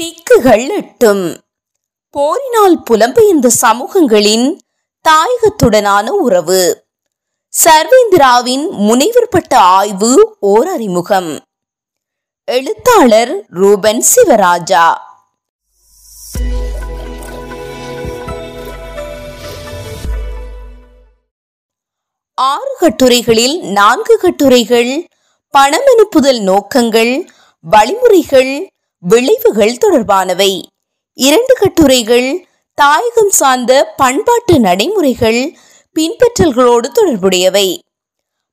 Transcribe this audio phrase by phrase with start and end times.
[0.00, 1.40] திக்குகள் எட்டும்.
[2.10, 4.58] போரினால் புலம்பெயர்ந்த சமூகங்களின்
[5.08, 6.86] தாயகத்துடனான உறவு.
[7.64, 11.44] சர்வேந்திராவின் முனைவர் பட்ட ஆய்வு ஓர் அறிமுகம்.
[12.44, 14.92] எழுத்தாளர் ரூபன் சிவராஜா.
[22.34, 25.08] ஆறு கட்டுரைகளில் நான்கு கட்டுரைகள்
[25.50, 27.28] பணம் அனுப்புதல் நோக்கங்கள்
[27.60, 28.70] வழிமுறைகள்
[29.00, 30.62] விளைவுகள் தொடர்பானவை.
[31.12, 35.54] இரண்டு கட்டுரைகள் தாயகம் சார்ந்த பண்பாட்டு நடைமுறைகள்
[35.96, 37.78] பின்பற்றல்களோடு தொடர்புடையவை.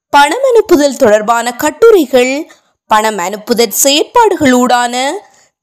[0.09, 2.51] பணம் அனுப்புதல் தொடர்பான கட்டுரைகள்
[2.87, 5.11] பணம் அனுப்புதல் செயற்பாடுகளூடான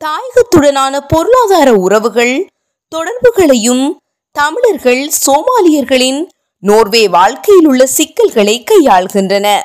[0.05, 2.48] தாயகத்துடனான பொருளாதார உறவுகள்
[2.89, 4.01] தொடர்புகளையும்
[4.33, 6.27] தமிழர்கள் சோமாலியர்களின்
[6.59, 9.59] நோர்வே வாழ்க்கையில் உள்ள சிக்கல்களை கையாள்கின்றன.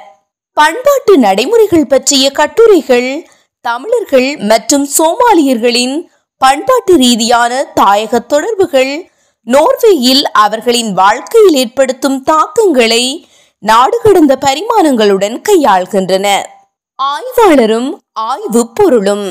[0.53, 3.29] பண்பாட்டு நடைமுறைகள் பற்றிய கட்டுரைகள்
[3.67, 5.95] தமிழர்கள் மற்றும் சோமாலியர்களின்
[6.41, 8.91] பண்பாட்டு ரீதியான தாயக தொடர்புகள்
[9.47, 13.03] நோர்வேயில் அவர்களின் வாழ்க்கையில் ஏற்படுத்தும் தாக்கங்களை
[13.63, 16.27] நாடு கடந்த பரிமாணங்களுடன் கையாள்கின்றன.
[16.99, 19.27] ஆய்வாளரும் ஆய்வு பொருளும்.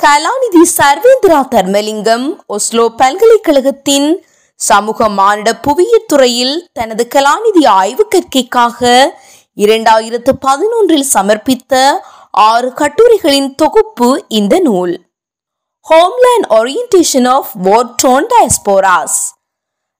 [0.00, 4.08] கலாநிதி சர்வேந்திரா தர்மலிங்கம் ஒஸ்லோ பல்கலைக்கழகத்தின்
[4.60, 8.80] சமூக மானிட புவியியல் துறையில் தனது கலாநிதி ஆய்வு கற்கைக்காக
[9.56, 11.74] இரண்டாயிரத்து பதினொன்றில் சமர்ப்பித்த
[12.30, 15.00] ஆறு கட்டுரைகளின் தொகுப்பு இந்த நூல்.
[15.90, 19.08] Homeland orientation of war torn diasporas.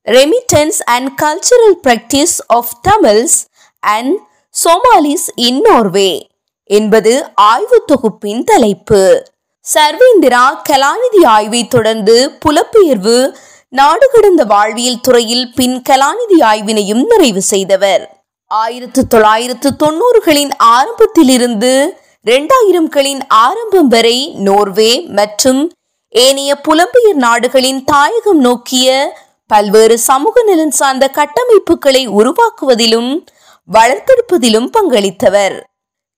[0.09, 3.47] Remittance and cultural practice of Tamils
[3.81, 4.19] and
[4.65, 6.27] Somalis in Norway
[6.65, 9.27] என்பது ஆய்வு தொகுப்பின் தலைப்பு.
[9.75, 13.37] சர்வேந்திரா கலாநிதி ஆய்வை தொடர்ந்து புலப்பெயர்வு
[13.69, 18.25] நாடு கடந்த வாழ்வியல் துறையில் பின் கலாநிதி ஆய்வினையும் நிறைவு செய்தவர்.
[18.47, 25.73] ஆயிரத்து தொள்ளாயிரத்து தொண்ணூறுகளின் ஆரம்பத்திலிருந்து இரண்டாயிரம்களின் ஆரம்பம் வரை நோர்வே மற்றும்
[26.09, 33.25] ஏனைய புலம்பெயர் நாடுகளின் தாயகம் நோக்கிய பல்வேறு சமூக நலன் சார்ந்த கட்டமைப்புகளை உருவாக்குவதிலும்
[33.73, 35.61] வளர்த்தெடுப்பதிலும் பங்களித்தவர்.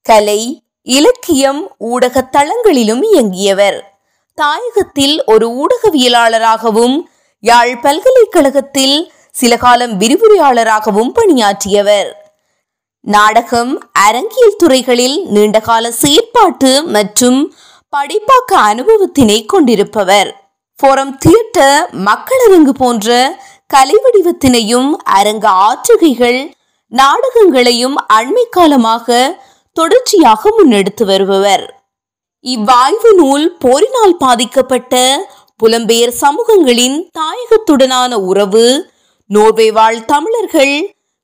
[0.03, 4.01] கலை இலக்கியம் ஊடக தளங்களிலும் இயங்கியவர்.
[4.35, 7.01] தாயகத்தில் ஒரு ஊடகவியலாளராகவும்
[7.41, 12.22] யாழ் பல்கலைக்கழகத்தில் சில காலம் விரிவுரையாளராகவும் பணியாற்றியவர்.
[13.05, 13.71] நாடகம்
[14.07, 17.41] அரங்கியல் துறைகளில் நீண்டகால செயற்பாட்டு மற்றும்
[17.93, 20.31] படைப்பாக்க அனுபவத்தினை கொண்டிருப்பவர்.
[20.79, 23.09] ஃபோரம் தியேட்டர் மக்களரங்கு போன்ற
[23.67, 26.41] கலை வடிவத்தினையும் அரங்க ஆற்றுகைகள்
[26.93, 29.17] நாடகங்களையும் அண்மை காலமாக
[29.77, 31.65] தொடர்ச்சியாக முன்னெடுத்து வருபவர்.
[32.45, 34.95] இவ்வாய்வு நூல் போரினால் பாதிக்கப்பட்ட
[35.61, 38.67] புலம்பெயர் சமூகங்களின் தாயகத்துடனான உறவு
[39.31, 40.75] நோர்வே வாழ் தமிழர்கள்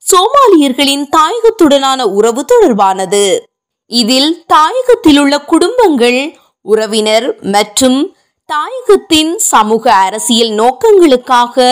[0.09, 3.39] சோமாலியர்களின் தாயகத்துடனான உறவு தொடர்பானது.
[3.87, 7.99] இதில் தாயகத்தில் உள்ள குடும்பங்கள் உறவினர் மற்றும்
[8.47, 11.67] தாயகத்தின் சமூக அரசியல் நோக்கங்களுக்காக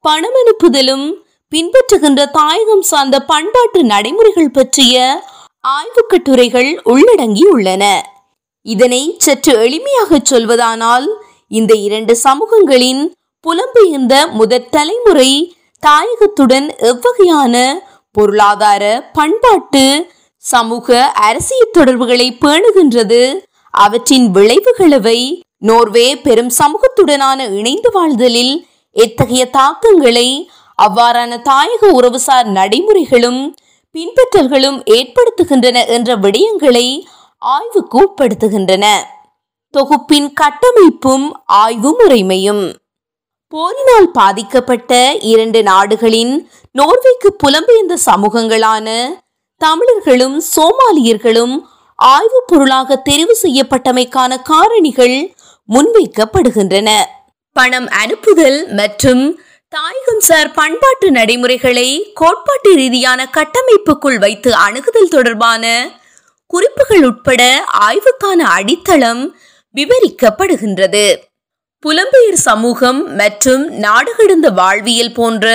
[0.00, 1.06] பணம் அனுப்புதலும்
[1.52, 5.24] பின்பற்றுகின்ற தாயகம் சார்ந்த பண்பாட்டு நடைமுறைகள் பற்றிய
[5.60, 7.84] ஆய்வு கட்டுரைகள் உள்ளடங்கியுள்ளன.
[8.62, 11.06] இதனை சற்று எளிமையாக சொல்வதானால்
[11.48, 13.02] இந்த இரண்டு சமூகங்களின்
[13.46, 15.30] புலம்பெயர்ந்த முதற் தலைமுறை
[15.86, 17.54] தாயகத்துடன் எவ்வகையான
[18.12, 19.84] பொருளாதார பண்பாட்டு
[20.36, 23.22] சமூக அரசியல் தொடர்புகளை பேணுகின்றது.
[23.70, 25.20] அவற்றின் விளைவுகளவை
[25.58, 28.54] நோர்வே பெரும் சமூகத்துடனான இணைந்து வாழ்தலில்
[28.96, 30.28] எத்தகைய தாக்கங்களை
[30.78, 33.40] அவ்வாறான தாயக உறவுசார் நடைமுறைகளும்
[33.94, 36.86] பின்பற்றல்களும் ஏற்படுத்துகின்றன என்ற விடயங்களை
[37.38, 38.86] ஆய்வுக்கு உட்படுத்துகின்றன
[39.74, 42.64] தொகுப்பின் கட்டமைப்பும் ஆய்வு முறைமையும்.
[43.52, 49.08] போரினால் பாதிக்கப்பட்ட இரண்டு நாடுகளின் நோர்வேக்கு புலம்பெயர்ந்த சமூகங்களான
[49.56, 51.60] தமிழர்களும் சோமாலியர்களும்
[51.94, 55.32] ஆய்வுப் பொருளாக தெரிவு செய்யப்பட்டமைக்கான காரணிகள்
[55.68, 56.90] முன்வைக்கப்படுகின்றன.
[57.52, 65.90] பணம் அனுப்புதல் மற்றும் தாயகம் சார் பண்பாட்டு நடைமுறைகளை கோட்பாட்டு ரீதியான கட்டமைப்புக்குள் வைத்து அணுகுதல் தொடர்பான
[66.46, 69.36] குறிப்புகள் உட்பட ஆய்வுக்கான அடித்தளம்
[69.74, 71.16] விவரிக்கப்படுகின்றது.
[71.82, 75.46] புலம்பெயர் சமூகம் மற்றும் நாடுகடந்த வாழ்வியல் போன்ற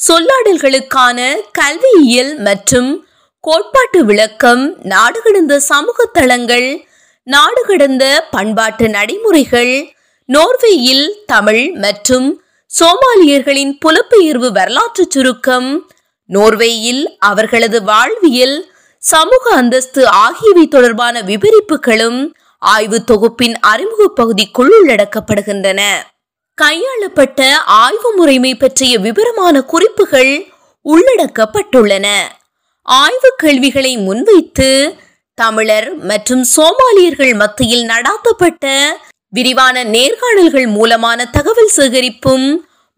[0.00, 1.18] சொல்லாடல்களுக்கான
[1.52, 2.90] கல்வியியல் மற்றும்
[3.44, 6.68] கோட்பாட்டு விளக்கம் நாடுகடந்த சமூக தளங்கள்
[7.26, 9.74] நாடுகடந்த பண்பாட்டு நடைமுறைகள்
[10.28, 12.28] நோர்வேயில் தமிழ் மற்றும்
[12.70, 15.68] சோமாலியர்களின் புலப்பெயர்வு வரலாற்று சுருக்கம்
[16.30, 18.56] நோர்வேயில் அவர்களது வாழ்வியல்
[19.02, 22.20] சமூக அந்தஸ்து ஆகியவை தொடர்பான விபரிப்புகளும்
[22.72, 25.80] ஆய்வு தொகுப்பின் அறிமுக பகுதிக்குள் உள்ளடக்கப்படுகின்றன
[26.62, 27.40] கையாளப்பட்ட
[27.82, 30.32] ஆய்வு முறைமை பற்றிய விவரமான குறிப்புகள்
[30.84, 32.06] உள்ளடக்கப்பட்டுள்ளன.
[32.82, 34.70] ஆய்வு கேள்விகளை முன்வைத்து
[35.34, 38.66] தமிழர் மற்றும் சோமாலியர்கள் மத்தியில் நடாத்தப்பட்ட
[39.28, 42.46] விரிவான நேர்காணல்கள் மூலமான தகவல் சேகரிப்பும்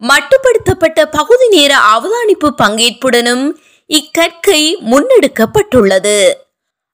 [0.02, 3.46] மட்டுப்படுத்தப்பட்ட பகுதி நேர அவதானிப்பு பங்கேற்புடனும்
[3.86, 6.18] இக்கற்கை முன்னெடுக்கப்பட்டுள்ளது.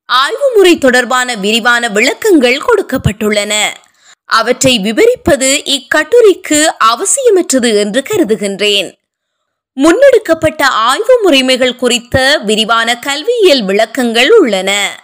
[0.07, 3.67] ஆய்வு முறை தொடர்பான விரிவான விளக்கங்கள் கொடுக்கப்பட்டுள்ளன.
[4.25, 8.95] அவற்றை விவரிப்பது இக்கட்டுரைக்கு அவசியமற்றது என்று கருதுகின்றேன்.
[9.81, 15.01] முன்னெடுக்கப்பட்ட ஆய்வு முறைமைகள் குறித்த விரிவான கல்வியியல் விளக்கங்கள் உள்ளன.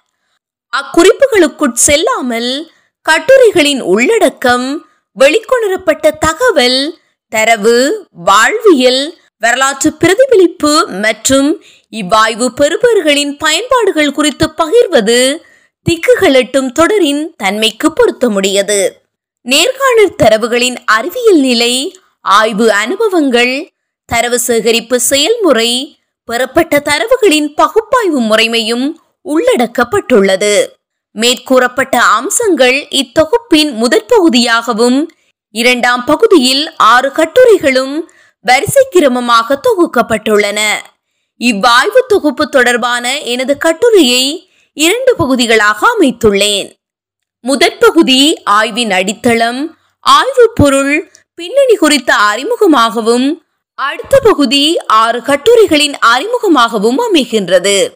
[0.76, 2.73] அக்குறிப்புகளுக்குட் செல்லாமல்
[3.11, 4.87] கட்டுரைகளின் உள்ளடக்கம்
[5.19, 15.19] வெளிக்கொணரப்பட்ட தகவல் தரவு வாழ்வியல் வரலாற்று பிரதிபலிப்பு மற்றும் இவ்வாய்வு பெறுபவர்களின் பயன்பாடுகள் குறித்து பகிர்வது
[15.87, 18.81] திக்குகளட்டும் தொடரின் தன்மைக்கு பொருத்தமுடையது.
[19.47, 23.55] நேர்காணல் தரவுகளின் அறிவியல் நிலை ஆய்வு அனுபவங்கள்
[24.07, 25.71] தரவு சேகரிப்பு செயல்முறை
[26.25, 28.87] பெறப்பட்ட தரவுகளின் பகுப்பாய்வு முறைமையும்
[29.25, 30.55] உள்ளடக்கப்பட்டுள்ளது.
[31.15, 35.11] மேற்கூறப்பட்ட அம்சங்கள் இத்தொகுப்பின் முதற் பகுதியாகவும்
[35.55, 37.95] இரண்டாம் பகுதியில் ஆறு கட்டுரைகளும்
[38.41, 40.61] வரிசை கிரமமாக தொகுக்கப்பட்டுள்ளன.
[41.37, 46.73] இவ்வாய்வு தொகுப்பு தொடர்பான எனது கட்டுரையை இரண்டு பகுதிகளாக அமைத்துள்ளேன்.
[47.41, 53.43] முதற் பகுதி ஆய்வின் அடித்தளம் ஆய்வு பொருள் பின்னணி குறித்த அறிமுகமாகவும்
[53.75, 57.89] அடுத்த பகுதி ஆறு கட்டுரைகளின் அறிமுகமாகவும் அமைகின்றது.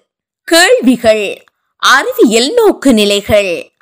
[0.45, 1.45] கேள்விகள்
[1.79, 3.73] அறிவியல் நோக்கு நிலைகள்.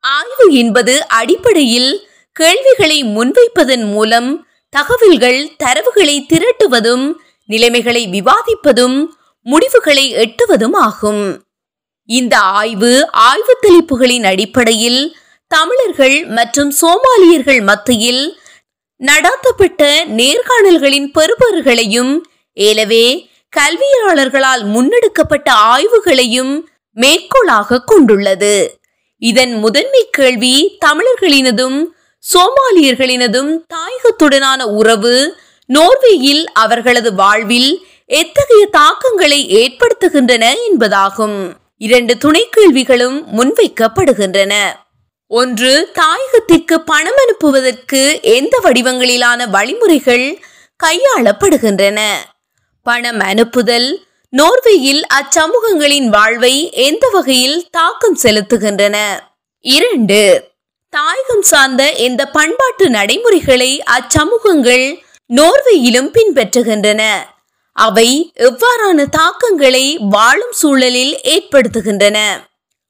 [0.00, 7.12] ஆய்வு என்பது அடிப்படையில் கேள்விகளை முன்வைப்பதன் மூலம் தகவல்கள் தரவுகளை திரட்டுவதும்
[7.44, 9.06] நிலைமைகளை விவாதிப்பதும்
[9.46, 11.22] முடிவுகளை எட்டுவதும் ஆகும்
[12.08, 15.16] இந்த ஆய்வு ஆய்வு தெளிப்புகளின் அடிப்படையில்
[15.50, 18.40] தமிழர்கள் மற்றும் சோமாலியர்கள் மத்தியில்
[19.00, 19.82] நடாத்தப்பட்ட
[20.18, 22.12] நேர்காணல்களின் பெறுபவர்களையும்
[22.52, 28.80] ஏலவே கல்வியாளர்களால் முன்னெடுக்கப்பட்ட ஆய்வுகளையும் மேற்கோளாக கொண்டுள்ளது.
[29.22, 31.78] இதன் முதன்மை கேள்வி தமிழர்களினதும்
[32.34, 35.36] சோமாலியர்களினதும் தாயகத்துடனான உறவு
[35.68, 41.52] நோர்வேயில் அவர்களது வாழ்வில் எத்தகைய தாக்கங்களை ஏற்படுத்துகின்றன என்பதாகும்.
[41.78, 44.54] இரண்டு துணை கேள்விகளும் முன்வைக்கப்படுகின்றன.
[45.26, 50.42] ஒன்று தாயகத்திற்கு பணம் அனுப்புவதற்கு எந்த வடிவங்களிலான வழிமுறைகள்
[50.84, 52.00] கையாளப்படுகின்றன?
[52.82, 54.06] பணம் அனுப்புதல்
[54.36, 58.96] நோர்வேயில் அச்சமூகங்களின் வாழ்வை எந்த வகையில் தாக்கம் செலுத்துகின்றன?
[59.58, 60.48] இரண்டு
[60.96, 64.98] தாயகம் சார்ந்த இந்த பண்பாட்டு நடைமுறைகளை அச்சமூகங்கள்
[65.34, 67.02] நோர்வேயிலும் பின்பற்றுகின்றன.
[67.72, 72.18] அவை எவ்வாறான தாக்கங்களை வாழும் சூழலில் ஏற்படுத்துகின்றன.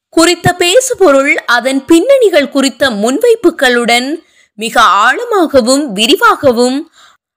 [0.09, 4.09] குறித்த பேசுபொருள் அதன் பின்னணிகள் குறித்த முன்வைப்புகளுடன்
[4.55, 6.91] மிக ஆழமாகவும் விரிவாகவும்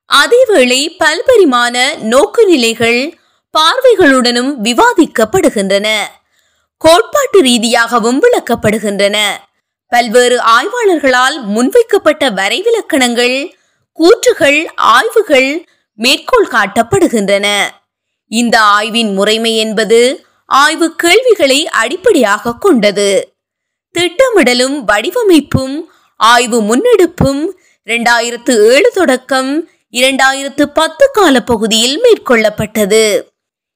[0.09, 3.13] அதேவேளை பல்பரிமாண நோக்குநிலைகள்
[3.53, 5.87] பார்வைகளுடனும் விவாதிக்கப்படுகின்றன.
[6.77, 9.17] கோட்பாட்டு ரீதியாகவும் விளக்கப்படுகின்றன.
[9.93, 13.35] பல்வேறு ஆய்வாளர்களால் முன்வைக்கப்பட்ட வரைவிலக்கணங்கள்
[13.97, 15.65] கூற்றுகள் ஆய்வுகள்
[15.99, 17.47] மேற்கோள் காட்டப்படுகின்றன.
[18.31, 19.99] இந்த ஆய்வின் முறைமை என்பது
[20.45, 23.09] ஆய்வு கேள்விகளை அடிப்படையாக கொண்டது.
[23.95, 25.75] திட்டமிடலும் வடிவமைப்பும்
[26.15, 27.43] ஆய்வு முன்னெடுப்பும்
[27.87, 29.51] இரண்டாயிரத்து ஏழு தொடக்கம்
[29.91, 33.05] இரண்டாயிரத்து பத்து கால பகுதியில் மேற்கொள்ளப்பட்டது.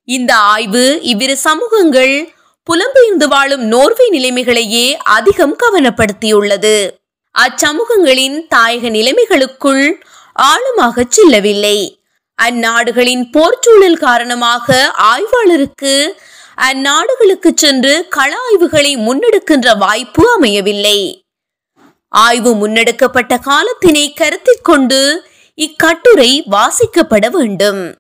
[0.08, 2.16] இந்த ஆய்வு இவ்விரு சமூகங்கள்
[2.70, 6.90] புலம்பெயர்ந்து வாழும் நோர்வே நிலைமைகளையே அதிகம் கவனப்படுத்தியுள்ளது.
[7.36, 9.92] அச்சமூகங்களின் தாயக நிலைமைகளுக்குள்
[10.34, 12.00] ஆழமாக செல்லவில்லை.
[12.42, 16.08] அந்நாடுகளின் போர்ச்சூழல் காரணமாக ஆய்வாளருக்கு
[16.62, 21.25] அந்நாடுகளுக்கு சென்று கள ஆய்வுகளை முன்னெடுக்கின்ற வாய்ப்பு அமையவில்லை.
[22.08, 25.24] ஆய்வு முன்னெடுக்கப்பட்ட காலத்தினை கருத்தில் கொண்டு
[25.54, 27.96] இக்கட்டுரை வாசிக்கப்பட வேண்டும்.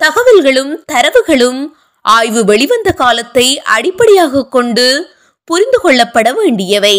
[0.00, 6.96] தகவல்களும் தரவுகளும் ஆய்வு வெளிவந்த காலத்தை அடிப்படையாக கொண்டு புரிந்து கொள்ளப்பட வேண்டியவை.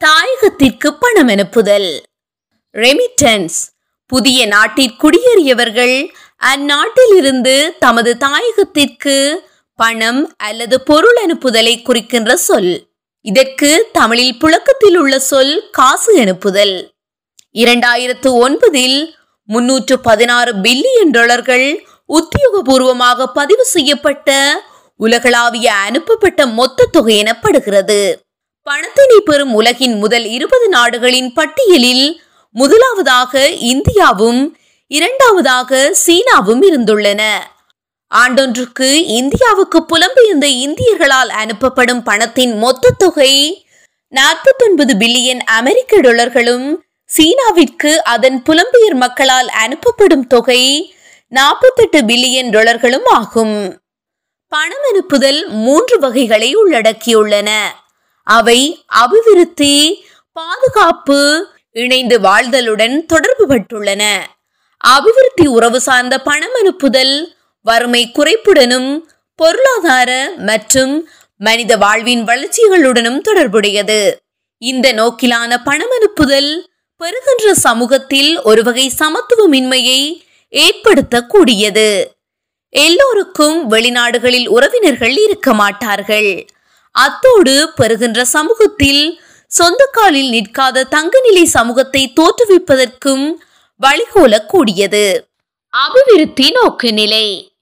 [0.00, 1.88] தாயகத்திற்கு பணம் அனுப்புதல்.
[2.74, 3.58] ரெமிட்டன்ஸ்
[4.06, 5.96] புதிய நாட்டில் குடியேறியவர்கள்
[6.54, 9.34] அந்நாட்டிலிருந்து தமது தாயகத்திற்கு
[9.76, 12.86] பணம் அல்லது பொருள் அனுப்புதலை குறிக்கின்ற சொல்.
[13.20, 16.76] இதற்கு தமிழில் புழக்கத்தில் உள்ள சொல் காசு அனுப்புதல்.
[17.54, 18.98] இரண்டாயிரத்து ஒன்பதில்
[19.48, 24.30] முன்னூற்று பதினாறு பில்லியன் டாலர்கள் உத்தியோகபூர்வமாக பதிவு செய்யப்பட்ட
[24.96, 28.00] உலகளாவிய அனுப்பப்பட்ட மொத்த தொகை எனப்படுகிறது.
[28.66, 32.06] பணத்தினை பெறும் உலகின் முதல் இருபது நாடுகளின் பட்டியலில்
[32.54, 34.40] முதலாவதாக இந்தியாவும்
[34.90, 37.22] இரண்டாவதாக சீனாவும் இருந்துள்ளன.
[38.12, 43.32] ஆண்டொன்றுக்கு இந்தியாவுக்கு புலம்பெயர்ந்த இந்தியர்களால் அனுப்பப்படும் பணத்தின் மொத்த தொகை
[44.12, 46.66] நாற்பத்தொன்பது பில்லியன் அமெரிக்க டாலர்களும்
[47.10, 50.62] சீனாவிற்கு அதன் புலம்பெயர் மக்களால் அனுப்பப்படும் தொகை
[51.28, 53.82] நாற்பத்தெட்டு பில்லியன் டாலர்களும் ஆகும்.
[54.48, 57.50] பணம் அனுப்புதல் மூன்று வகைகளை உள்ளடக்கியுள்ளன.
[58.22, 64.20] அவை அபிவிருத்தி பாதுகாப்பு இணைந்து வாழ்தலுடன் தொடர்புபட்டுள்ளன.
[64.76, 68.98] அபிவிருத்தி உறவு சார்ந்த பணம் அனுப்புதல் வறுமை குறைப்புடனும்
[69.34, 74.16] பொருளாதார மற்றும் மனித வாழ்வின் வளர்ச்சிகளுடனும் தொடர்புடையது.
[74.58, 82.04] இந்த நோக்கிலான பணம் அனுப்புதல் பெறுகின்ற சமூகத்தில் ஒரு வகை சமத்துவமின்மையை ஏற்படுத்தக்கூடியது.
[82.70, 86.46] எல்லோருக்கும் வெளிநாடுகளில் உறவினர்கள் இருக்க மாட்டார்கள்.
[86.90, 93.32] அத்தோடு பெறுகின்ற சமூகத்தில் சொந்த காலில் நிற்காத தங்கநிலை சமூகத்தை தோற்றுவிப்பதற்கும்
[93.80, 95.20] வழிகோலக்கூடியது.
[95.68, 97.52] அபிவிருத்தி நோக்கு நிலை.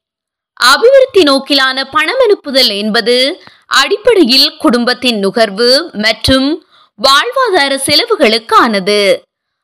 [0.61, 6.67] அபிவிருத்தி நோக்கிலான பணம் அனுப்புதல் என்பது அடிப்படையில் குடும்பத்தின் நுகர்வு மற்றும்
[7.03, 9.17] வாழ்வாதார செலவுகளுக்கானது.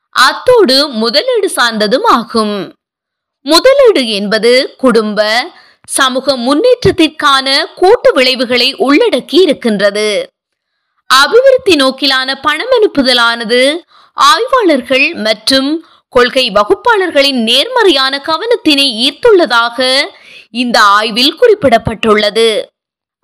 [0.09, 2.73] அத்தோடு முதலீடு சார்ந்ததும் ஆகும்.
[3.41, 5.49] முதலீடு என்பது குடும்ப
[5.87, 10.29] சமூக முன்னேற்றத்திற்கான கூட்டு விளைவுகளை உள்ளடக்கி இருக்கின்றது.
[11.13, 13.77] அபிவிருத்தி நோக்கிலான பணம் அனுப்புதலானது
[14.13, 19.89] ஆய்வாளர்கள் மற்றும் கொள்கை வகுப்பாளர்களின் நேர்மறையான கவனத்தினை ஈர்த்துள்ளதாக
[20.51, 22.61] இந்த ஆய்வில் குறிப்பிடப்பட்டுள்ளது.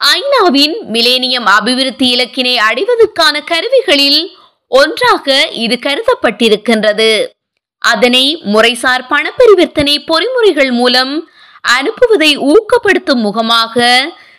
[0.02, 4.22] ஐநாவின் மிலேனியம் அபிவிருத்தி இலக்கினை அடைவதற்கான கருவிகளில்
[4.68, 7.36] ஒன்றாக இது கருதப்பட்டிருக்கின்றது.
[7.80, 11.30] அதனை முறைசார் பணப்பரிவர்த்தனை பொறிமுறைகள் மூலம்
[11.68, 13.86] அனுப்புவதை ஊக்கப்படுத்தும் முகமாக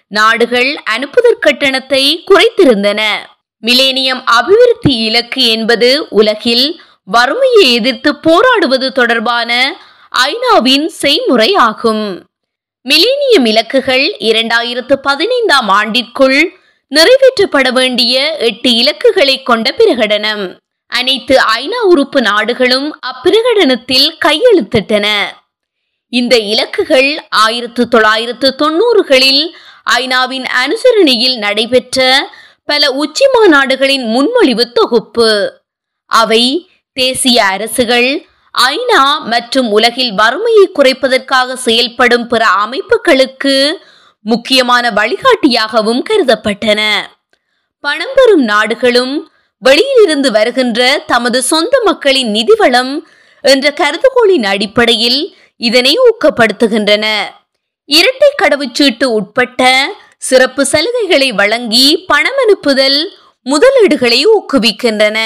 [0.08, 3.00] நாடுகள் அனுப்புதற் கட்டணத்தை குறைத்திருந்தன.
[3.66, 9.76] மிலேனியம் அபிவிருத்தி இலக்கு என்பது உலகில் வறுமையை எதிர்த்து போராடுவது தொடர்பான
[10.18, 12.28] ஐநாவின் செய்முறை ஆகும்.
[12.88, 16.38] மிலேனியம் இலக்குகள் இரண்டாயிரத்து பதினைந்தாம் ஆண்டிற்குள்
[16.94, 20.44] நிறைவேற்றப்பட வேண்டிய எட்டு இலக்குகளை கொண்ட பிரகடனம்.
[20.88, 25.06] அனைத்து ஐநா உறுப்பு நாடுகளும் அப்பிரகடனத்தில் கையெழுத்திட்டன.
[26.08, 29.52] இந்த இலக்குகள் ஆயிரத்து தொள்ளாயிரத்து தொண்ணூறுகளில்
[29.90, 32.28] ஐநாவின் அனுசரணையில் நடைபெற்ற
[32.64, 35.60] பல உச்சி மாநாடுகளின் முன்மொழிவு தொகுப்பு.
[36.06, 38.26] அவை தேசிய அரசுகள்
[38.58, 43.72] ஐநா மற்றும் உலகில் வறுமையை குறைப்பதற்காக செயல்படும் பிற அமைப்புகளுக்கு
[44.20, 46.80] முக்கியமான வழிகாட்டியாகவும் கருதப்பட்டன.
[47.80, 53.08] பணம் பெறும் நாடுகளும் வெளியிலிருந்து வருகின்ற தமது சொந்த மக்களின் நிதி வளம்
[53.44, 55.20] என்ற கருதுகோளின் அடிப்படையில்
[55.56, 57.06] இதனை ஊக்கப்படுத்துகின்றன.
[57.84, 62.98] இரட்டை கடவுச்சீட்டு உட்பட்ட சிறப்பு சலுகைகளை வழங்கி பணம் அனுப்புதல்
[63.46, 65.18] முதலீடுகளை ஊக்குவிக்கின்றன.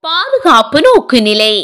[0.00, 1.54] பாதுகாப்பு நோக்குநிலை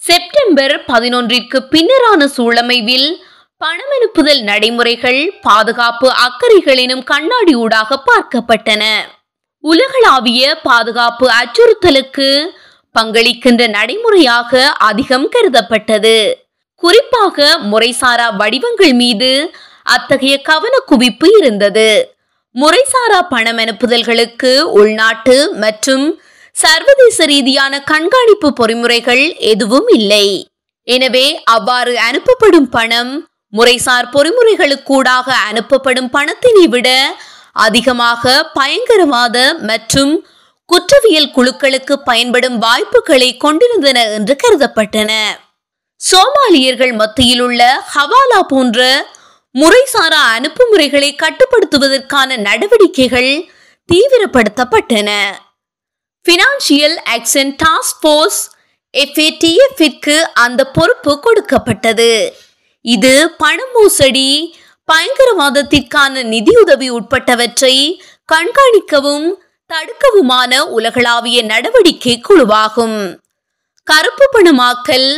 [0.00, 3.08] செப்டம்பர் பதினொன்றிற்கு பின்னரான சூழமைவில்
[3.56, 8.84] பணம் அனுப்புதல் நடைமுறைகள் பாதுகாப்பு அக்கறைகளினும் கண்ணாடி ஊடாக பார்க்கப்பட்டன.
[9.64, 12.28] உலகளாவிய பாதுகாப்பு அச்சுறுத்தலுக்கு
[12.94, 16.18] பங்களிக்கின்ற நடைமுறையாக அதிகம் கருதப்பட்டது.
[16.82, 19.30] குறிப்பாக முறைசாரா வடிவங்கள் மீது
[19.94, 21.88] அத்தகைய கவன குவிப்பு இருந்தது.
[22.54, 26.06] முறைசாரா பணம் அனுப்புதல்களுக்கு உள்நாட்டு மற்றும்
[26.56, 30.26] சர்வதேச ரீதியான கண்காணிப்பு பொறிமுறைகள் எதுவும் இல்லை.
[30.88, 33.12] எனவே அவ்வாறு அனுப்பப்படும் பணம்
[33.52, 36.88] முறைசார் பொறிமுறைகளுக்கூடாக அனுப்பப்படும் பணத்தினை விட
[37.52, 40.26] அதிகமாக பயங்கரவாத மற்றும்
[40.64, 45.12] குற்றவியல் குழுக்களுக்கு பயன்படும் வாய்ப்புகளை கொண்டிருந்தன என்று கருதப்பட்டன.
[46.10, 49.06] சோமாலியர்கள் மத்தியில் உள்ள ஹவாலா போன்ற
[49.54, 53.48] முறைசாரா அனுப்புமுறைகளை கட்டுப்படுத்துவதற்கான நடவடிக்கைகள்
[53.88, 55.10] தீவிரப்படுத்தப்பட்டன.
[56.26, 58.40] பினான்சியல் ஆக்சன் டாஸ்க் போர்ஸ்
[58.92, 62.34] எஃப்ஏடிஎஃப்ற்கு அந்த பொறுப்பு கொடுக்கப்பட்டது.
[62.80, 64.56] இது பண மோசடி
[64.90, 67.74] பயங்கரவாதத்திற்கான நிதியுதவி உட்பட்டவற்றை
[68.32, 69.26] கண்காணிக்கவும்
[69.70, 72.98] தடுக்கவுமான உலகளாவிய நடவடிக்கை குழுவாகும்.
[73.82, 75.08] கருப்பு பணமாக்கல்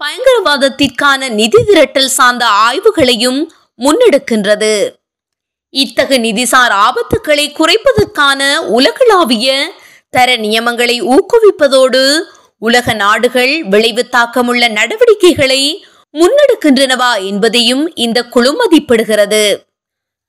[0.00, 3.40] பயங்கரவாதத்திற்கான நிதி திரட்டல் சார்ந்த ஆய்வுகளையும்
[3.84, 4.74] முன்னெடுக்கின்றது.
[5.74, 8.40] இத்தகு நிதிசார் ஆபத்துக்களை குறைப்பதற்கான
[8.78, 9.56] உலகளாவிய
[10.10, 12.02] தர நியமங்களை ஊக்குவிப்பதோடு
[12.58, 15.62] உலக நாடுகள் விளைவு தாக்கமுள்ள நடவடிக்கைகளை
[16.14, 19.44] முன்னெடுக்கின்றனவா என்பதையும் இந்த குழு மதிப்பிடுகிறது.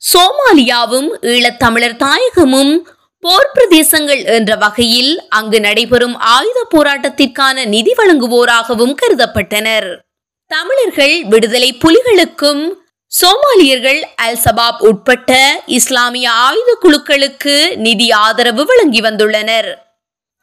[0.02, 2.74] சோமாலியாவும் ஈழத்தமிழர் தாயகமும்
[3.24, 9.90] போர் பிரதேசங்கள் என்ற வகையில் அங்கு நடைபெறும் ஆயுத போராட்டத்திற்கான நிதி வழங்குவோராகவும் கருதப்பட்டனர்.
[10.52, 12.64] தமிழர்கள் விடுதலை புலிகளுக்கும்
[13.12, 19.70] சோமாலியர்கள் அல் சபாப் உட்பட்ட இஸ்லாமிய ஆயுத குழுக்களுக்கு நிதி ஆதரவு வழங்கி வந்துள்ளனர்.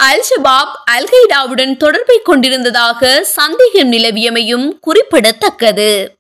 [0.01, 6.17] அல் ஷபாப் அல் கைடாவுடன் தொடர்பை கொண்டிருந்ததாக சந்தேகம் நிலவியமையும் குறிப்பிடத்தக்கது.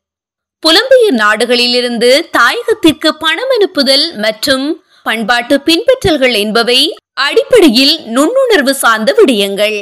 [0.63, 9.79] புலம்பெயர் நாடுகளிலிருந்து தாயகத்திற்கு பணம் அனுப்புதல் மற்றும் பண்பாட்டு பின்பற்றல்கள் என்பவை அடிப்படையில் நுண்ணுணர்வு சார்ந்த விடயங்கள்.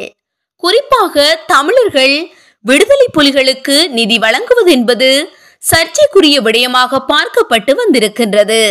[0.57, 2.17] குறிப்பாக தமிழர்கள்
[2.61, 5.11] விடுதலை புலிகளுக்கு நிதி வழங்குவது என்பது
[5.59, 8.63] சர்ச்சைக்குரிய விடயமாக பார்க்கப்பட்டு வந்திருக்கின்றது.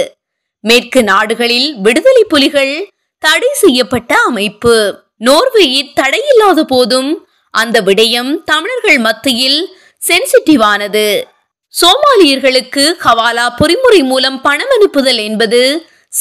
[0.60, 5.01] மேற்கு நாடுகளில் விடுதலை புலிகள் தடை செய்யப்பட்ட அமைப்பு.
[5.27, 7.12] நோர்வேயில் தடையில்லாத போதும்
[7.53, 9.60] அந்த விடயம் தமிழர்கள் மத்தியில்
[10.01, 11.08] சென்சிட்டிவானது
[11.74, 15.62] சோமாலியர்களுக்கு ஹவாலா பொறிமுறை மூலம் பணம் அனுப்புதல் என்பது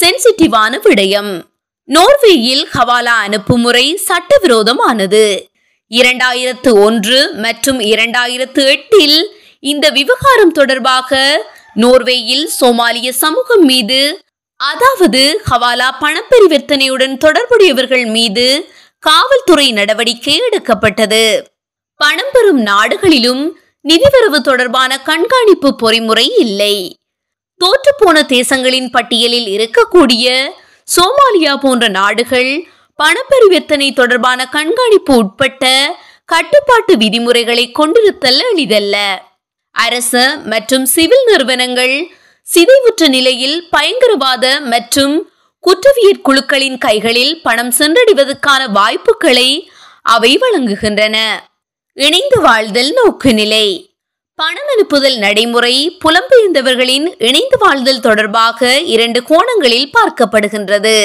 [0.01, 1.33] சென்சிட்டிவான விடயம்.
[1.89, 5.25] நோர்வேயில் ஹவாலா அனுப்பும் முறை சட்டவிரோதமானது.
[5.91, 9.19] இரண்டாயிரத்து ஒன்று மற்றும் இரண்டாயிரத்து எட்டில்
[9.63, 11.21] இந்த விவகாரம் தொடர்பாக
[11.83, 14.01] நோர்வேயில் சோமாலிய சமூகம் மீது
[14.61, 18.47] அதாவது ஹவாலா பணப்பரிவர்த்தனையுடன் தொடர்புடையவர்கள் மீது
[19.03, 21.51] காவல்துறை நடவடிக்கை எடுக்கப்பட்டது.
[21.97, 26.97] பணம் பெறும் நாடுகளிலும் நிதிவரவு தொடர்பான கண்காணிப்பு பொறிமுறை இல்லை.
[27.61, 30.27] தோற்றுப்போன தேசங்களின் பட்டியலில் இருக்கக்கூடிய
[30.95, 32.67] சோமாலியா போன்ற நாடுகள்
[32.99, 35.65] பணப்பரிவர்த்தனை தொடர்பான கண்காணிப்பு உட்பட்ட
[36.25, 38.97] கட்டுப்பாட்டு விதிமுறைகளை கொண்டிருத்தல் எளிதல்ல.
[39.71, 41.97] அரச மற்றும் சிவில் நிறுவனங்கள்
[42.47, 45.15] சிதைவுற்ற நிலையில் பயங்கரவாத மற்றும்
[45.67, 49.71] குற்றவியற் குழுக்களின் கைகளில் பணம் சென்றடைவதற்கான வாய்ப்புகளை
[50.03, 51.17] அவை வழங்குகின்றன.
[51.93, 53.67] இணைந்து வாழ்தல் நோக்குநிலை
[54.35, 60.97] பணம் அனுப்புதல் நடைமுறை புலம்பெயர்ந்தவர்களின் இணைந்து வாழ்தல் தொடர்பாக இரண்டு கோணங்களில் பார்க்கப்படுகின்றது.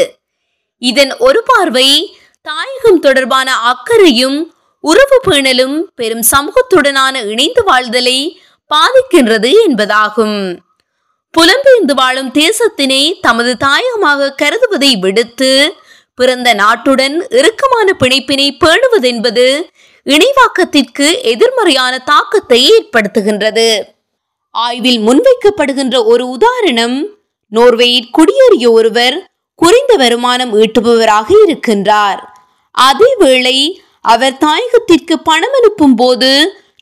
[0.77, 4.39] இதன் ஒரு பார்வை தாயகம் தொடர்பான அக்கறையும்
[4.79, 10.39] உறவு பேணலும் பெரும் சமூகத்துடனான இணைந்து வாழ்தலை பாதிக்கின்றது என்பதாகும்.
[11.33, 15.51] புலம்பெயர்ந்து வாழும் தேசத்தினை தமது தாயகமாக கருதுவதை விடுத்து
[16.15, 19.45] பிறந்த நாட்டுடன் இறுக்கமான பிணைப்பினை பேணுவதென்பது
[20.05, 23.69] இணைவாக்கத்திற்கு எதிர்மறையான தாக்கத்தை ஏற்படுத்துகின்றது.
[24.51, 26.97] ஆய்வில் முன்வைக்கப்படுகின்ற ஒரு உதாரணம்
[27.51, 29.17] நோர்வேயில் குடியேறிய ஒருவர்
[29.55, 32.19] குறைந்த வருமானம் ஈட்டுபவராக இருக்கின்றார்.
[32.75, 33.57] அதேவேளை
[34.01, 36.31] அவர் தாயகத்திற்கு பணம் அனுப்பும் போது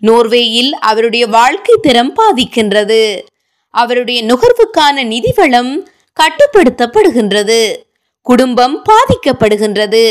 [0.02, 3.04] நோர்வேயில் அவருடைய வாழ்க்கை திறம் பாதிக்கின்றது.
[3.82, 5.74] அவருடைய நுகர்வுக்கான நிதி வளம்
[6.20, 7.60] கட்டுப்படுத்தப்படுகின்றது.
[8.22, 10.04] குடும்பம் பாதிக்கப்படுகின்றது.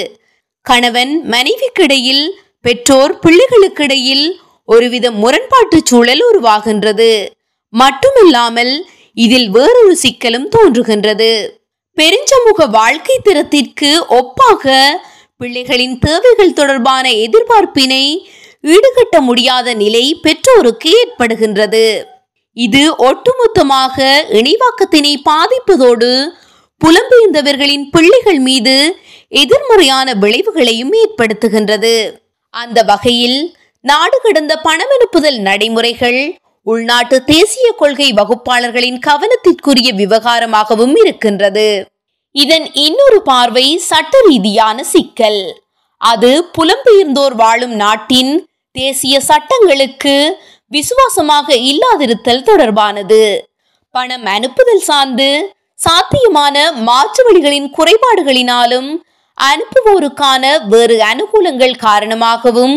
[0.66, 2.24] கணவன் மனைவிக்கிடையில்
[2.60, 4.26] பெற்றோர் பிள்ளைகளுக்கிடையில்
[4.68, 7.10] ஒருவித முரண்பாட்டு சூழல் உருவாகின்றது.
[7.72, 8.74] மட்டுமில்லாமல்
[9.14, 11.32] இதில் வேறொரு சிக்கலும் தோன்றுகின்றது.
[11.96, 14.72] பெருஞ்சமூக வாழ்க்கை திறத்திற்கு ஒப்பாக
[15.40, 18.04] பிள்ளைகளின் தேவைகள் தொடர்பான எதிர்பார்ப்பினை
[18.74, 21.84] ஈடுகட்ட முடியாத நிலை பெற்றோருக்கு ஏற்படுகின்றது.
[22.56, 23.96] இது ஒட்டுமொத்தமாக
[24.38, 26.10] இணைவாக்கத்தினை பாதிப்பதோடு
[26.80, 28.74] புலம்பெயர்ந்தவர்களின் பிள்ளைகள் மீது
[29.28, 31.94] எதிர்மறையான விளைவுகளையும் ஏற்படுத்துகின்றது.
[32.50, 36.20] அந்த வகையில் நாடு கடந்த பணமனுப்புதல் நடைமுறைகள்
[36.62, 41.68] உள்நாட்டு தேசிய கொள்கை வகுப்பாளர்களின் கவனத்திற்குரிய விவகாரமாகவும் இருக்கின்றது.
[42.34, 45.42] இதன் இன்னொரு பார்வை சட்ட ரீதியான சிக்கல்.
[46.00, 48.32] அது புலம்பெயர்ந்தோர் வாழும் நாட்டின்
[48.72, 50.14] தேசிய சட்டங்களுக்கு
[50.74, 53.22] விசுவாசமாக இல்லாதிருத்தல் தொடர்பானது.
[53.94, 55.28] பணம் அனுப்புதல் சார்ந்து
[55.84, 56.56] சாத்தியமான
[56.88, 58.90] மாற்று வழிகளின் குறைபாடுகளினாலும்
[59.38, 62.76] அனுப்புவோருக்கான வேறு அனுகூலங்கள் காரணமாகவும்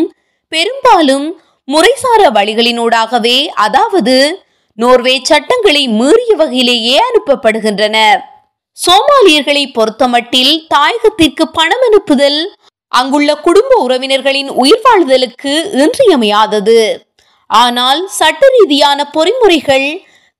[0.52, 1.26] பெரும்பாலும்
[1.68, 4.16] முறைசார வழிகளினூடாகவே அதாவது
[4.78, 7.96] நோர்வே சட்டங்களை மீறிய வகையிலேயே அனுப்பப்படுகின்றன.
[8.76, 12.40] சோமாலியர்களை பொறுத்தமட்டில் தாயகத்திற்கு பணம் அனுப்புதல்
[12.92, 16.80] அங்குள்ள குடும்ப உறவினர்களின் உயிர் வாழ்தலுக்கு இன்றியமையாதது.
[17.50, 19.88] ஆனால் சட்ட ரீதியான பொறிமுறைகள்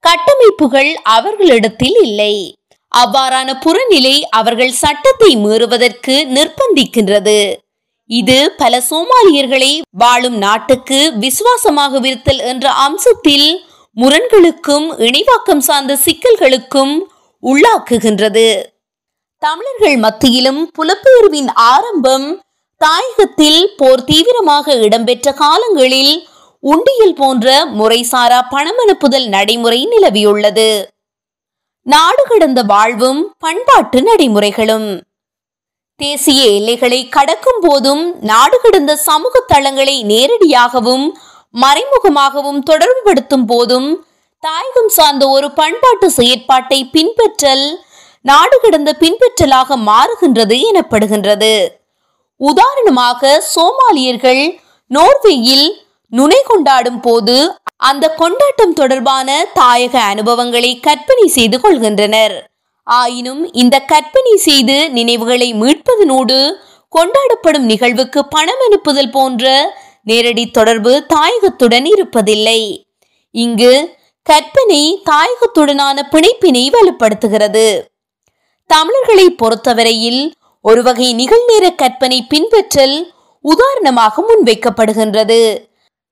[0.05, 2.35] கட்டமைப்புகள் அவர்களிடத்தில் இல்லை.
[2.93, 7.41] அவ்வாறான புறநிலை அவர்கள் சட்டத்தை மீறுவதற்கு நிர்பந்திக்கின்றது
[8.11, 13.49] இது பல சோமாலியர்களை வாழும் நாட்டுக்கு விசுவாசமாக விருத்தல் என்ற அம்சத்தில்
[13.97, 16.95] முரண்களுக்கும் இணைவாக்கம் சார்ந்த சிக்கல்களுக்கும்
[17.43, 18.49] உள்ளாக்குகின்றது.
[19.43, 22.27] தமிழர்கள் மத்தியிலும் புலப்பெயர்வின் ஆரம்பம்
[22.81, 26.15] தாயகத்தில் போர் தீவிரமாக இடம்பெற்ற காலங்களில்
[26.61, 30.85] உண்டியல் போன்ற முறைசாரா பணமனுப்புதல் நடைமுறை நிலவியுள்ளது.
[31.83, 35.01] நாடு கடந்த வாழ்வும் பண்பாட்டு நடைமுறைகளும்.
[35.97, 41.07] தேசிய எல்லைகளை கடக்கும் போதும் நாடு கடந்த சமூக தளங்களை நேரடியாகவும்
[41.55, 44.07] மறைமுகமாகவும் தொடர்புபடுத்தும் போதும்
[44.41, 47.67] தாயகம் சார்ந்த ஒரு பண்பாட்டு செயற்பாட்டை பின்பற்றல்
[48.23, 51.69] நாடு கடந்த பின்பற்றலாக மாறுகின்றது எனப்படுகின்றது.
[52.37, 54.59] உதாரணமாக சோமாலியர்கள்
[54.91, 55.69] நோர்வேயில்
[56.13, 57.37] நுனை கொண்டாடும் போது
[57.77, 62.37] அந்த கொண்டாட்டம் தொடர்பான தாயக அனுபவங்களை கற்பனை செய்து கொள்கின்றனர்.
[62.83, 66.39] ஆயினும் இந்த கற்பனை செய்து நினைவுகளை மீட்பதனோடு
[66.93, 69.53] கொண்டாடப்படும் நிகழ்வுக்கு பணம் அனுப்புதல் போன்ற
[70.03, 72.61] நேரடி தொடர்பு தாயகத்துடன் இருப்பதில்லை.
[73.31, 73.73] இங்கு
[74.23, 77.69] கற்பனை தாயகத்துடனான பிணைப்பினை வலுப்படுத்துகிறது.
[78.67, 80.23] தமிழர்களை பொறுத்தவரையில்
[80.65, 82.97] ஒரு வகை நிகழ்நேர கற்பனை பின்பற்றல்
[83.45, 85.41] உதாரணமாக முன்வைக்கப்படுகின்றது.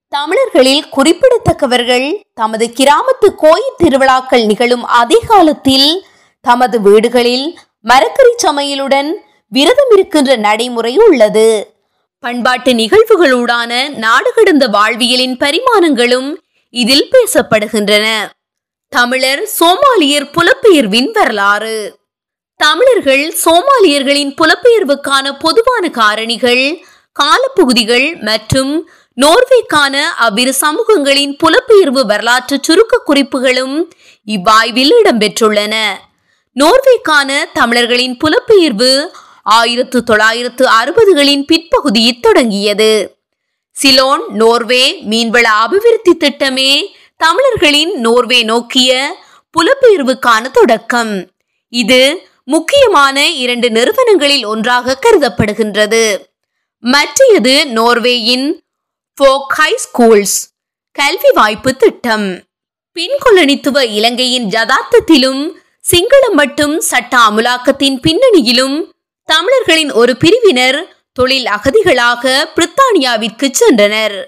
[0.09, 6.07] தமிழர்களில் குறிப்பிடத்தக்கவர்கள் தமது கிராமத்து கோயில் திருவிழாக்கள் நிகழும் அதே காலத்தில்
[6.40, 9.11] தமது வீடுகளில் மரக்கறி சமையலுடன்
[9.49, 11.75] விரதம் இருக்கின்ற நடைமுறை உள்ளது.
[12.21, 16.37] பண்பாட்டு நிகழ்வுகளூடான நாடு கடந்த வாழ்வியலின் பரிமாணங்களும்
[16.71, 18.07] இதில் பேசப்படுகின்றன.
[18.88, 21.99] தமிழர் சோமாலியர் புலப்பெயர்வின் வரலாறு.
[22.57, 26.64] தமிழர்கள் சோமாலியர்களின் புலப்பெயர்வுக்கான பொதுவான காரணிகள்
[27.12, 28.88] காலப்பகுதிகள் மற்றும்
[29.23, 33.91] நோர்வேக்கான அவ்விரு சமூகங்களின் புலப்பெயர்வு வரலாற்று சுருக்க குறிப்புகளும்
[34.27, 35.75] இவ்வாய்வில் இடம்பெற்றுள்ளன.
[36.57, 39.11] நோர்வேக்கான தமிழர்களின் புலப்பெயர்வு
[39.43, 43.17] ஆயிரத்து தொள்ளாயிரத்து அறுபதுகளின் பிற்பகுதியில் தொடங்கியது.
[43.71, 46.85] சிலோன் நோர்வே மீன்வள அபிவிருத்தி திட்டமே
[47.17, 49.17] தமிழர்களின் நோர்வே நோக்கிய
[49.59, 51.31] புலப்பெயர்வுக்கான தொடக்கம்.
[51.69, 56.17] இது முக்கியமான இரண்டு நிறுவனங்களில் ஒன்றாக கருதப்படுகின்றது.
[56.79, 58.66] மற்றையது நோர்வேயின்
[59.21, 60.35] ஃபோக் ஹை ஸ்கூல்ஸ்
[60.93, 62.43] கல்வி வாய்ப்பு திட்டம்.
[62.97, 65.53] பின்கொலனித்துவ இலங்கையின் யதார்த்தத்திலும்
[65.91, 68.93] சிங்களம் மட்டும் சட்ட அமுலாக்கத்தின் பின்னணியிலும்
[69.25, 70.79] தமிழர்களின் ஒரு பிரிவினர்
[71.13, 74.25] தொழில் அகதிகளாக பிரித்தானியாவிற்கு சென்றனர்.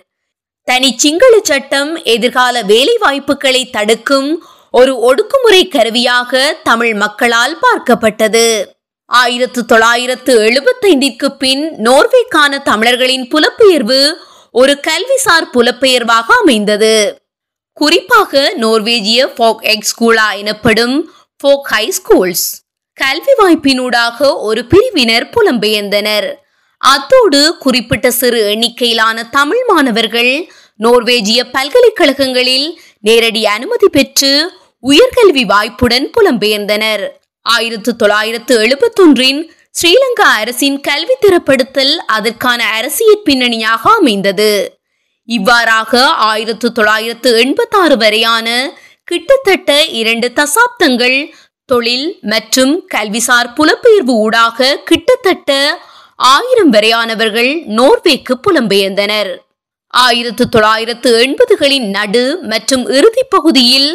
[0.64, 4.30] தனி சிங்கள சட்டம் எதிர்கால வேலை வாய்ப்புகளை தடுக்கும்
[4.70, 8.64] ஒரு ஒடுக்குமுறை கருவியாக தமிழ் மக்களால் பார்க்கப்பட்டது.
[9.06, 17.22] ஆயிரத்து தொள்ளாயிரத்து எழுபத்தைந்திற்கு பின் நோர்வேக்கான தமிழர்களின் புலப்பெயர்வு ஒரு கல்விசார் புலப்பெயர்வாக அமைந்தது.
[17.72, 21.10] குறிப்பாக நோர்வேஜிய ஃபோக் எக்ஸ்கூலா எனப்படும்
[21.42, 22.46] ஃபோக் ஹை ஸ்கூல்ஸ்
[22.92, 26.34] கல்வி வாய்ப்பினூடாக ஒரு பிரிவினர் புலம்பெயர்ந்தனர்.
[26.78, 30.46] அத்தோடு குறிப்பிட்ட சிறு எண்ணிக்கையிலான தமிழ் மாணவர்கள்
[30.78, 37.08] நோர்வேஜிய பல்கலைக்கழகங்களில் நேரடி அனுமதி பெற்று உயர்கல்வி வாய்ப்புடன் புலம்பெயர்ந்தனர்.
[37.42, 44.52] ஆயிரத்து தொள்ளாயிரத்து எழுபத்தொன்றின் ஸ்ரீலங்கா அரசின் கல்வி திறப்படுத்தல் அதற்கான அரசியல் பின்னணியாக அமைந்தது.
[45.28, 48.48] இவ்வாறாக ஆயிரத்து தொள்ளாயிரத்து எண்பத்தாறு வரையான
[49.04, 51.18] கிட்டத்தட்ட இரண்டு தசாப்தங்கள்
[51.64, 55.52] தொழில் மற்றும் கல்விசார் புலப்பெயர்வு ஊடாக கிட்டத்தட்ட
[56.32, 59.30] ஆயிரம் வரையானவர்கள் நோர்வேக்கு புலம்பெயர்ந்தனர்.
[59.94, 63.90] ஆயிரத்து தொள்ளாயிரத்து எண்பதுகளின் நடு மற்றும் இறுதி பகுதியில்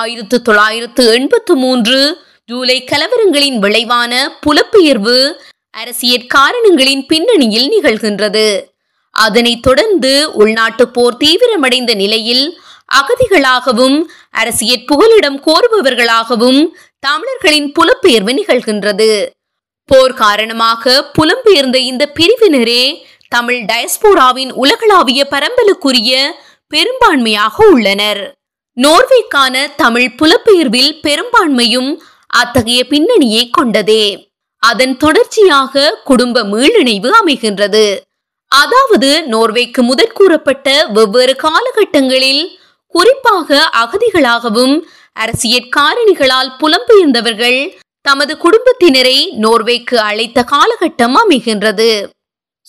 [0.00, 2.00] ஆயிரத்து தொள்ளாயிரத்து எண்பத்து மூன்று
[2.50, 5.18] ஜூலை கலவரங்களின் விளைவான புலப்பெயர்வு
[5.70, 8.46] அரசியல் காரணங்களின் பின்னணியில் நிகழ்கின்றது.
[9.10, 12.60] அதனைத் தொடர்ந்து உள்நாட்டு போர் தீவிரமடைந்த நிலையில்
[12.98, 13.98] அகதிகளாகவும்
[14.30, 16.60] அரசியல் புகலிடம் கோருபவர்களாகவும்
[16.98, 19.10] தமிழர்களின் புலப்பெயர்வு நிகழ்கின்றது.
[19.84, 22.84] போர் காரணமாக புலம்பெயர்ந்த இந்த பிரிவினரே
[23.28, 26.12] தமிழ் டயஸ்போராவின் உலகளாவிய பரம்பலுக்குரிய
[26.74, 28.22] பெரும்பான்மையாக உள்ளனர்.
[28.76, 34.32] நோர்வேக்கான தமிழ் புலப்பெயர்வில் பெரும்பான்மையும் அத்தகைய பின்னணியை கொண்டதே.
[34.58, 37.98] அதன் தொடர்ச்சியாக குடும்ப மீளிணைவு அமைகின்றது.
[38.46, 42.48] அதாவது நோர்வேக்கு முதற் கூறப்பட்ட வெவ்வேறு காலகட்டங்களில்
[42.86, 44.80] குறிப்பாக அகதிகளாகவும்
[45.12, 52.06] அரசியல் காரணிகளால் புலம்பெயர்ந்தவர்கள் தமது குடும்பத்தினரை நோர்வேக்கு அழைத்த காலகட்டம் அமைகின்றது.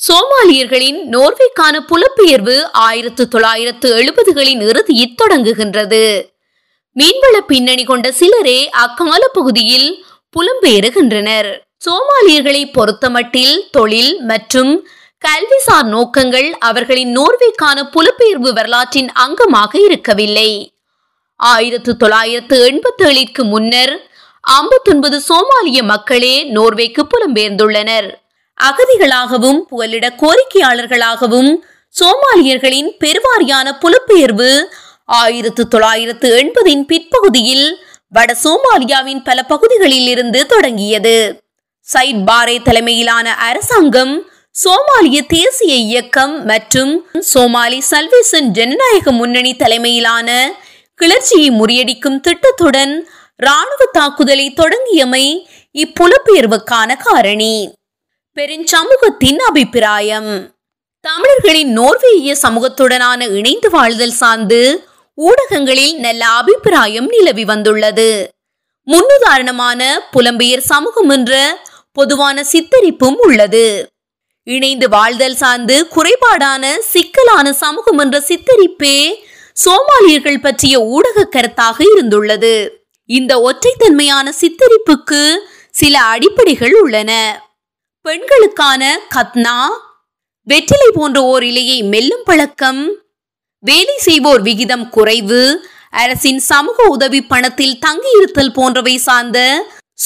[0.07, 6.30] சோமாலியர்களின் நோர்வேக்கான புலப்பெயர்வு ஆயிரத்து தொள்ளாயிரத்து எழுபதுகளின் இறுதியில் தொடங்குகின்றது.
[6.99, 11.49] மீன்வள பின்னணி கொண்ட சிலரே அக்கால பகுதியில் புலம்பெயருகின்றனர்.
[11.85, 14.87] சோமாலியர்களை பொறுத்தமட்டில் தொழில் மற்றும்
[15.21, 20.73] கல்விசார் நோக்கங்கள் அவர்களின் நோர்வேக்கான புலப்பெயர்வு வரலாற்றின் அங்கமாக இருக்கவில்லை.
[21.35, 23.93] ஆயிரத்து தொள்ளாயிரத்து எண்பத்தி ஏழிற்கு முன்னர்
[24.43, 28.09] ஐம்பத்தொன்பது சோமாலிய மக்களே நோர்வேக்கு புலம்பெயர்ந்துள்ளனர்.
[28.57, 31.51] அகதிகளாகவும் புகலிட கோரிக்கையாளர்களாகவும்
[31.95, 34.51] சோமாலியர்களின் பெருவாரியான புலப்பெயர்வு
[35.11, 41.43] ஆயிரத்து தொள்ளாயிரத்து எண்பதின் பிற்பகுதியில் வட சோமாலியாவின் பல பகுதிகளில் இருந்து தொடங்கியது.
[41.79, 44.13] சைட் பாரே தலைமையிலான அரசாங்கம்
[44.63, 50.29] சோமாலிய தேசிய இயக்கம் மற்றும் சோமாலி சல்வேசன் ஜனநாயக முன்னணி தலைமையிலான
[50.95, 55.25] கிளர்ச்சியை முறியடிக்கும் திட்டத்துடன் ராணுவ தாக்குதலை தொடங்கியமை
[55.73, 57.73] இப்புலப்பெயர்வுக்கான காரணி.
[58.37, 60.55] பெருஞ்சமூகத்தின் அபிப்பிராயம்.
[61.01, 68.33] தமிழர்களின் நோர்வேய சமூகத்துடனான இணைந்து வாழ்தல் சார்ந்து ஊடகங்களில் நல்ல அபிப்பிராயம் நிலவி வந்துள்ளது.
[68.87, 73.91] முன்னுதாரணமான புலம்பெயர் சமூகம் என்ற பொதுவான சித்தரிப்பும் உள்ளது.
[74.43, 79.13] இணைந்து வாழ்தல் சார்ந்து குறைபாடான சிக்கலான சமூகம் என்ற சித்தரிப்பே
[79.65, 82.69] சோமாலியர்கள் பற்றிய ஊடக கருத்தாக இருந்துள்ளது.
[83.05, 85.35] இந்த ஒற்றைத்தன்மையான சித்தரிப்புக்கு
[85.71, 87.41] சில அடிப்படைகள் உள்ளன.
[88.01, 89.67] பெண்களுக்கான கத்னா
[90.41, 92.95] வெற்றிலை போன்ற ஓர் இலையை மெல்லும் பழக்கம்
[93.63, 95.41] வேலை செய்வோர் விகிதம் குறைவு.
[95.89, 99.39] அரசின் சமூக உதவி பணத்தில் தங்கியிருத்தல் போன்றவை சார்ந்த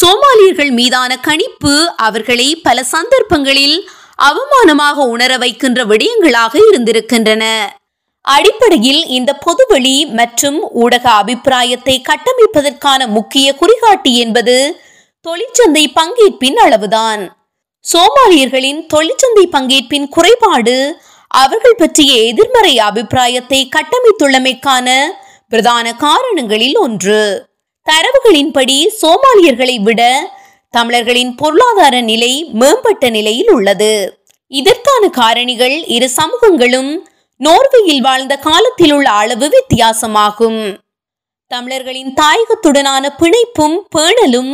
[0.02, 3.78] சோமாலியர்கள் மீதான கணிப்பு அவர்களை பல சந்தர்ப்பங்களில்
[4.30, 7.44] அவமானமாக உணர வைக்கின்ற விடயங்களாக இருந்திருக்கின்றன.
[8.22, 14.58] அடிப்படையில் இந்த பொதுவெளி மற்றும் ஊடக அபிப்பிராயத்தை கட்டமைப்பதற்கான முக்கிய குறிகாட்டி என்பது
[15.22, 17.24] தொழிற்சந்தை பங்கேற்பின் அளவுதான்.
[17.86, 20.78] சோமாலியர்களின் தொழிற்சந்தை பங்கேற்பின் குறைபாடு
[21.44, 24.88] அவர்கள் பற்றிய எதிர்மறை அபிப்பிராயத்தை கட்டமைத்துள்ளமைக்கான
[25.50, 27.48] பிரதான காரணங்களில் ஒன்று.
[27.88, 30.02] தரவுகளின்படி சோமாலியர்களை விட
[30.70, 33.92] தமிழர்களின் பொருளாதார நிலை மேம்பட்ட நிலையில் உள்ளது.
[34.48, 36.92] இதற்கான காரணிகள் இரு சமூகங்களும்
[37.44, 40.78] நோர்வேயில் வாழ்ந்த காலத்தில் உள்ள அளவு வித்தியாசமாகும்.
[41.48, 44.54] தமிழர்களின் தாயகத்துடனான பிணைப்பும் பேணலும்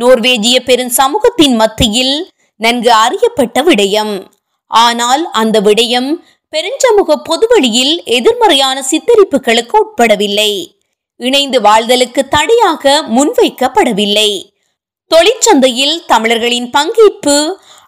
[0.00, 4.14] நோர்வேஜிய பெரும் சமூகத்தின் மத்தியில் நன்கு அறியப்பட்ட விடயம்.
[4.72, 6.10] ஆனால் அந்த விடயம்
[6.52, 10.52] பெருஞ்சமூக பொதுவெளியில் எதிர்மறையான சித்தரிப்புகளுக்கு உட்படவில்லை.
[11.20, 14.30] இணைந்து வாழ்தலுக்கு தடையாக முன்வைக்கப்படவில்லை.
[15.10, 17.36] தொழிற்சந்தையில் தமிழர்களின் பங்கேற்பு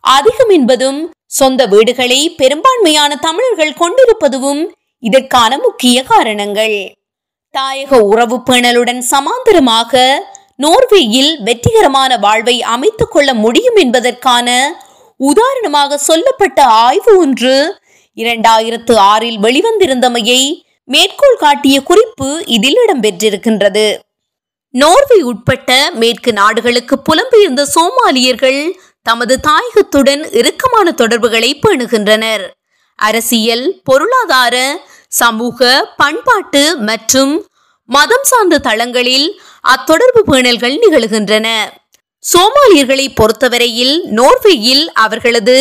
[0.00, 6.76] அதிகம் என்பதும் சொந்த வீடுகளை பெரும்பான்மையான தமிழர்கள் கொண்டிருப்பதும் இதற்கான முக்கிய காரணங்கள்.
[7.54, 9.92] தாயக உறவு பேணலுடன் சமாந்தரமாக
[10.62, 14.48] நோர்வேயில் வெற்றிகரமான வாழ்வை அமைத்துக் கொள்ள முடியும் என்பதற்கான
[15.16, 17.80] உதாரணமாக சொல்லப்பட்ட ஆய்வு ஒன்று.
[18.16, 23.98] இரண்டாயிரத்து ஆறில் வெளிவந்திருந்தமையை மேற்கோள் காட்டிய குறிப்பு இதில் இடம்பெற்றிருக்கின்றது.
[24.70, 28.72] நோர்வே உட்பட்ட மேற்கு நாடுகளுக்கு புலம்பெயர்ந்த சோமாலியர்கள்
[29.02, 32.44] தமது தாயகத்துடன் இறுக்கமான தொடர்புகளை பேணுகின்றனர்.
[32.96, 37.48] அரசியல் பொருளாதார சமூக பண்பாட்டு மற்றும்
[37.84, 41.48] மதம் சார்ந்த தளங்களில் அத்தொடர்பு பேணல்கள் நிகழ்கின்றன.
[42.24, 45.56] சோமாலியர்களை பொறுத்தவரையில் நோர்வேயில் அவர்களது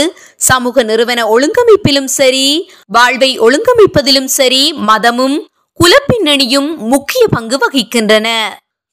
[0.50, 2.48] சமூக நிறுவன ஒழுங்கமைப்பிலும் சரி
[2.88, 5.38] வாழ்வை ஒழுங்கமைப்பதிலும் சரி மதமும்
[5.80, 8.28] குலப்பின்னணியும் முக்கிய பங்கு வகிக்கின்றன.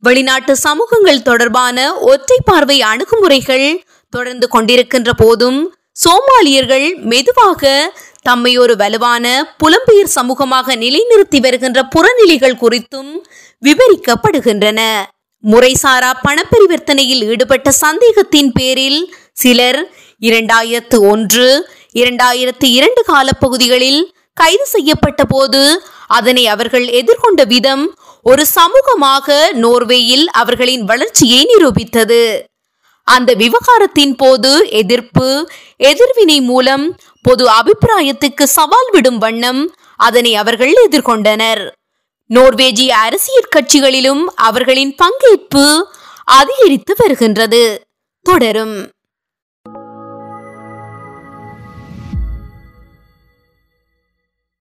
[0.03, 3.69] வெளிநாட்டு சமூகங்கள் தொடர்பான ஒற்றை பார்வை அணுகுமுறைகள்
[4.11, 5.61] தொடர்ந்து கொண்டிருக்கின்ற போதும்
[6.05, 7.73] சோமாலியர்கள் மெதுவாக
[8.23, 9.27] தம்மை ஒரு வலுவான
[9.63, 13.13] புலம்பெயர் சமூகமாக நிலைநிறுத்தி வருகின்ற புறநிலைகள் குறித்தும்
[13.65, 14.81] விவரிக்கப்படுகின்றன.
[15.45, 19.01] முறைசாரா பணப்பரிவர்த்தனையில் ஈடுபட்ட சந்தேகத்தின் பேரில்
[19.33, 19.81] சிலர்
[20.21, 21.47] இரண்டாயிரத்து ஒன்று
[21.95, 25.63] இரண்டாயிரத்து இரண்டு காலப்பகுதிகளில் கைது செய்யப்பட்ட போது
[26.07, 27.85] அதனை அவர்கள் எதிர்கொண்ட விதம்
[28.23, 32.23] ஒரு சமூகமாக நோர்வேயில் அவர்களின் வளர்ச்சியை நிரூபித்தது.
[33.05, 35.29] அந்த விவகாரத்தின் போது எதிர்ப்பு
[35.77, 36.85] எதிர்வினை மூலம்
[37.23, 41.63] பொது அபிப்பிராயத்துக்கு சவால் விடும் வண்ணம் அதனை அவர்கள் எதிர்கொண்டனர்.
[42.35, 45.83] நோர்வேஜிய அரசியல் கட்சிகளிலும் அவர்களின் பங்கேற்பு
[46.25, 47.87] அதிகரித்து வருகின்றது.
[48.23, 48.91] தொடரும்.